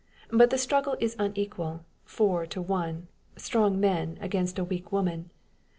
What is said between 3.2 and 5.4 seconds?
strong men, against a weak woman!